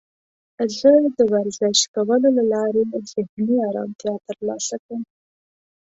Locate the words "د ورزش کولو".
1.17-2.29